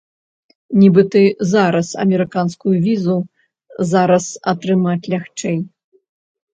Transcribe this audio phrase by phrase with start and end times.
[0.81, 1.21] Нібыта,
[1.51, 3.17] зараз амерыканскую візу
[3.93, 4.25] зараз
[4.57, 5.57] атрымаць лягчэй.